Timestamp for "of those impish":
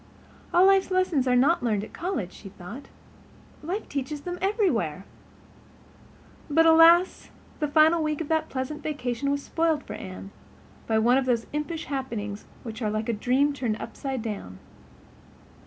11.19-11.85